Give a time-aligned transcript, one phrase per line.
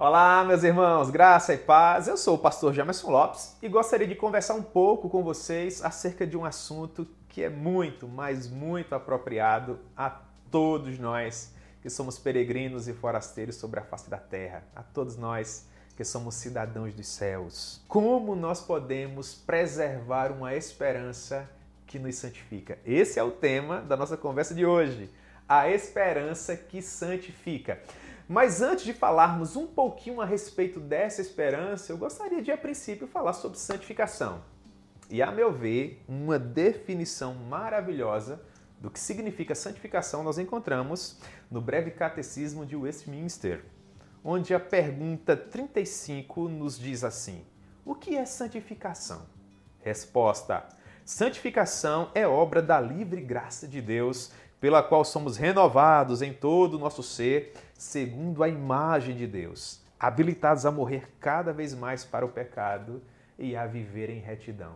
[0.00, 2.06] Olá, meus irmãos, graça e paz.
[2.06, 6.24] Eu sou o pastor Jamerson Lopes e gostaria de conversar um pouco com vocês acerca
[6.24, 10.08] de um assunto que é muito, mas muito apropriado a
[10.52, 15.66] todos nós que somos peregrinos e forasteiros sobre a face da terra, a todos nós
[15.96, 17.82] que somos cidadãos dos céus.
[17.88, 21.50] Como nós podemos preservar uma esperança
[21.88, 22.78] que nos santifica?
[22.86, 25.10] Esse é o tema da nossa conversa de hoje.
[25.48, 27.80] A esperança que santifica.
[28.28, 33.06] Mas antes de falarmos um pouquinho a respeito dessa esperança, eu gostaria de, a princípio,
[33.06, 34.42] falar sobre santificação.
[35.08, 38.38] E, a meu ver, uma definição maravilhosa
[38.78, 41.18] do que significa santificação nós encontramos
[41.50, 43.64] no breve catecismo de Westminster,
[44.22, 47.46] onde a pergunta 35 nos diz assim:
[47.82, 49.26] O que é santificação?
[49.80, 50.68] Resposta:
[51.08, 54.30] Santificação é obra da livre graça de Deus,
[54.60, 60.66] pela qual somos renovados em todo o nosso ser segundo a imagem de Deus, habilitados
[60.66, 63.02] a morrer cada vez mais para o pecado
[63.38, 64.74] e a viver em retidão.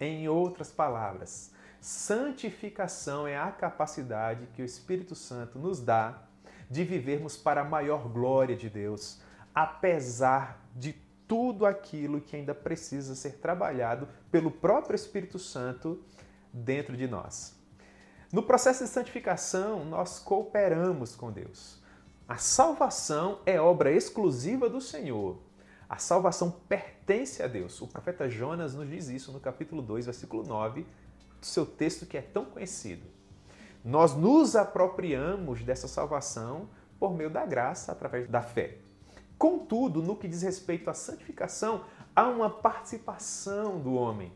[0.00, 6.22] Em outras palavras, santificação é a capacidade que o Espírito Santo nos dá
[6.70, 9.20] de vivermos para a maior glória de Deus,
[9.54, 10.94] apesar de
[11.28, 16.02] tudo aquilo que ainda precisa ser trabalhado pelo próprio Espírito Santo
[16.52, 17.54] dentro de nós.
[18.32, 21.78] No processo de santificação, nós cooperamos com Deus.
[22.26, 25.38] A salvação é obra exclusiva do Senhor.
[25.88, 27.80] A salvação pertence a Deus.
[27.80, 30.82] O profeta Jonas nos diz isso no capítulo 2, versículo 9,
[31.40, 33.06] do seu texto que é tão conhecido.
[33.82, 38.76] Nós nos apropriamos dessa salvação por meio da graça, através da fé.
[39.38, 44.32] Contudo, no que diz respeito à santificação, há uma participação do homem.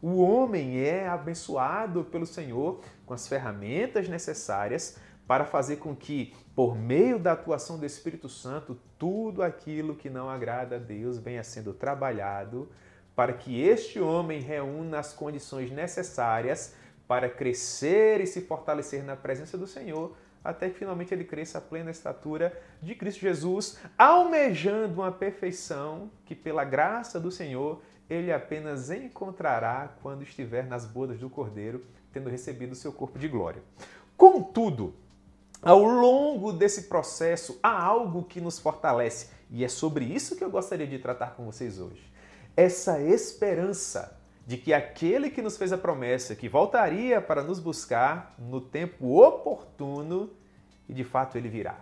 [0.00, 6.76] O homem é abençoado pelo Senhor com as ferramentas necessárias para fazer com que, por
[6.76, 11.72] meio da atuação do Espírito Santo, tudo aquilo que não agrada a Deus venha sendo
[11.72, 12.68] trabalhado,
[13.16, 16.74] para que este homem reúna as condições necessárias
[17.08, 21.60] para crescer e se fortalecer na presença do Senhor, até que finalmente ele cresça a
[21.62, 28.90] plena estatura de Cristo Jesus, almejando uma perfeição que, pela graça do Senhor, ele apenas
[28.90, 31.82] encontrará quando estiver nas bodas do Cordeiro,
[32.12, 33.62] tendo recebido seu corpo de glória.
[34.16, 34.94] Contudo,
[35.62, 40.50] ao longo desse processo, há algo que nos fortalece e é sobre isso que eu
[40.50, 42.12] gostaria de tratar com vocês hoje.
[42.54, 48.34] Essa esperança de que aquele que nos fez a promessa que voltaria para nos buscar
[48.38, 50.30] no tempo oportuno
[50.88, 51.78] e de fato ele virá.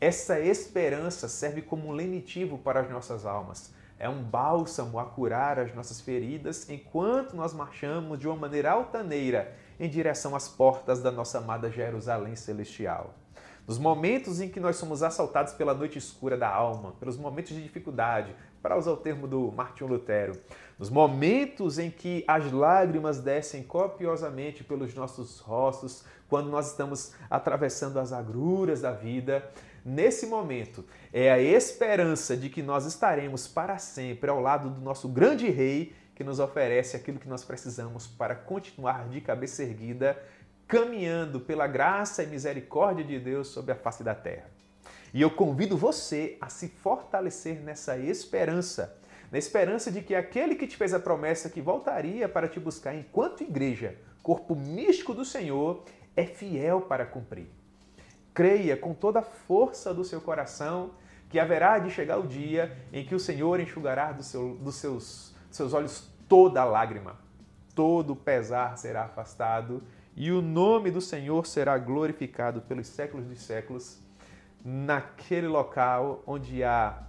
[0.00, 3.72] Essa esperança serve como um lenitivo para as nossas almas.
[3.98, 9.54] É um bálsamo a curar as nossas feridas enquanto nós marchamos de uma maneira altaneira
[9.78, 13.14] em direção às portas da nossa amada Jerusalém celestial.
[13.66, 17.62] Nos momentos em que nós somos assaltados pela noite escura da alma, pelos momentos de
[17.62, 20.32] dificuldade, para usar o termo do Martinho Lutero,
[20.78, 27.98] nos momentos em que as lágrimas descem copiosamente pelos nossos rostos, quando nós estamos atravessando
[27.98, 29.48] as agruras da vida,
[29.84, 35.08] nesse momento é a esperança de que nós estaremos para sempre ao lado do nosso
[35.08, 40.20] grande rei que nos oferece aquilo que nós precisamos para continuar de cabeça erguida,
[40.68, 44.48] caminhando pela graça e misericórdia de Deus sobre a face da terra.
[45.14, 48.98] E eu convido você a se fortalecer nessa esperança,
[49.30, 52.94] na esperança de que aquele que te fez a promessa que voltaria para te buscar
[52.94, 55.84] enquanto igreja, corpo místico do Senhor,
[56.16, 57.48] é fiel para cumprir.
[58.32, 60.92] Creia com toda a força do seu coração
[61.28, 65.31] que haverá de chegar o dia em que o Senhor enxugará do seu, dos seus,
[65.52, 67.16] seus olhos toda lágrima,
[67.74, 69.82] todo pesar será afastado
[70.16, 73.98] e o nome do Senhor será glorificado pelos séculos dos séculos
[74.64, 77.02] naquele local onde há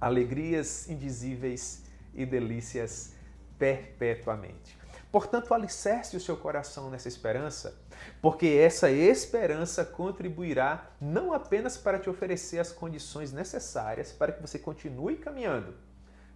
[0.00, 3.14] alegrias indizíveis e delícias
[3.58, 4.78] perpetuamente.
[5.10, 7.78] Portanto, alicerce o seu coração nessa esperança,
[8.20, 14.58] porque essa esperança contribuirá não apenas para te oferecer as condições necessárias para que você
[14.58, 15.74] continue caminhando,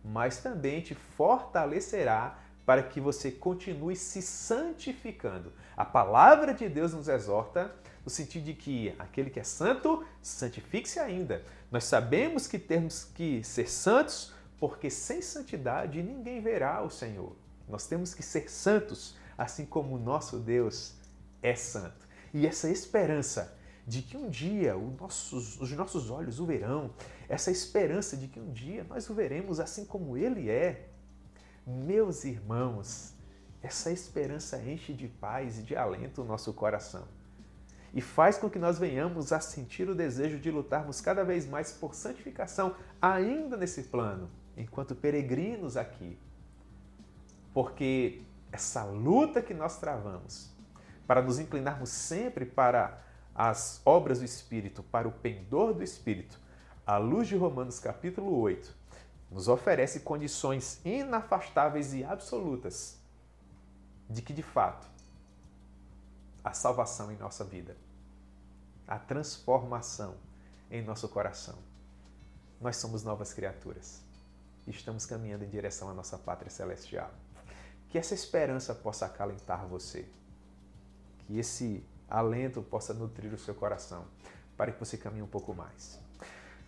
[0.06, 5.52] mas também te fortalecerá para que você continue se santificando.
[5.76, 7.72] A palavra de Deus nos exorta
[8.04, 11.42] no sentido de que aquele que é santo, santifique-se ainda.
[11.72, 17.34] Nós sabemos que temos que ser santos, porque sem santidade ninguém verá o Senhor.
[17.68, 20.94] Nós temos que ser santos, assim como o nosso Deus
[21.42, 22.06] é santo.
[22.32, 23.55] E essa esperança
[23.86, 26.90] de que um dia nossos, os nossos olhos o verão,
[27.28, 30.88] essa esperança de que um dia nós o veremos assim como ele é.
[31.64, 33.14] Meus irmãos,
[33.62, 37.06] essa esperança enche de paz e de alento o nosso coração.
[37.94, 41.72] e faz com que nós venhamos a sentir o desejo de lutarmos cada vez mais
[41.72, 46.18] por santificação, ainda nesse plano, enquanto peregrinos aqui.
[47.54, 48.20] Porque
[48.52, 50.50] essa luta que nós travamos
[51.06, 53.02] para nos inclinarmos sempre para
[53.36, 56.40] as obras do Espírito, para o pendor do Espírito,
[56.86, 58.74] à luz de Romanos capítulo 8,
[59.30, 62.98] nos oferece condições inafastáveis e absolutas
[64.08, 64.88] de que, de fato,
[66.42, 67.76] a salvação em nossa vida,
[68.88, 70.14] a transformação
[70.70, 71.58] em nosso coração,
[72.58, 74.00] nós somos novas criaturas
[74.66, 77.10] e estamos caminhando em direção à nossa pátria celestial.
[77.90, 80.08] Que essa esperança possa acalentar você,
[81.18, 84.04] que esse alento possa nutrir o seu coração,
[84.56, 85.98] para que você caminhe um pouco mais.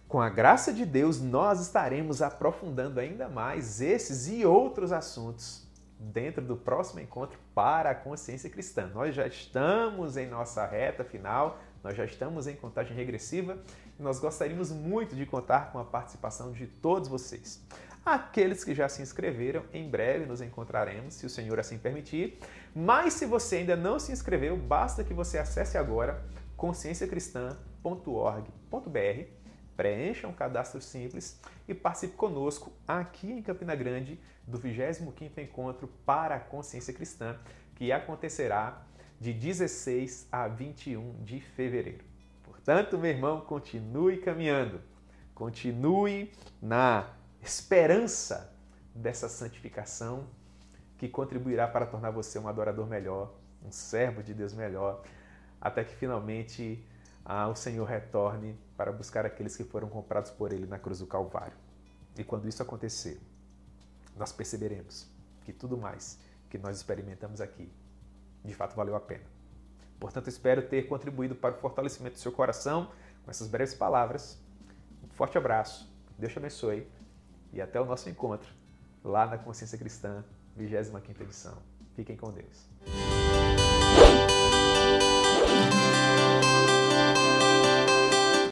[0.08, 5.66] Com a graça de Deus, nós estaremos aprofundando ainda mais esses e outros assuntos
[5.98, 8.90] dentro do próximo encontro para a consciência cristã.
[8.94, 13.58] Nós já estamos em nossa reta final, nós já estamos em contagem regressiva
[13.98, 17.62] e nós gostaríamos muito de contar com a participação de todos vocês.
[18.10, 22.38] Aqueles que já se inscreveram, em breve nos encontraremos, se o Senhor assim permitir.
[22.74, 26.24] Mas se você ainda não se inscreveu, basta que você acesse agora
[26.56, 29.30] conscienciacristã.org.br,
[29.76, 31.38] preencha um cadastro simples
[31.68, 37.38] e participe conosco aqui em Campina Grande do 25º Encontro para a Consciência Cristã,
[37.74, 38.86] que acontecerá
[39.20, 42.06] de 16 a 21 de fevereiro.
[42.42, 44.80] Portanto, meu irmão, continue caminhando,
[45.34, 46.32] continue
[46.62, 48.52] na esperança
[48.94, 50.26] dessa santificação
[50.96, 53.32] que contribuirá para tornar você um adorador melhor,
[53.64, 55.02] um servo de Deus melhor,
[55.60, 56.84] até que finalmente
[57.24, 61.06] ah, o Senhor retorne para buscar aqueles que foram comprados por Ele na cruz do
[61.06, 61.56] Calvário.
[62.16, 63.20] E quando isso acontecer,
[64.16, 65.08] nós perceberemos
[65.44, 66.18] que tudo mais
[66.50, 67.70] que nós experimentamos aqui,
[68.44, 69.24] de fato valeu a pena.
[70.00, 72.90] Portanto, espero ter contribuído para o fortalecimento do seu coração
[73.24, 74.38] com essas breves palavras.
[75.04, 76.86] Um forte abraço, Deus te abençoe
[77.52, 78.48] e até o nosso encontro
[79.04, 80.24] lá na Consciência Cristã,
[80.58, 81.58] 25ª edição.
[81.94, 82.68] Fiquem com Deus.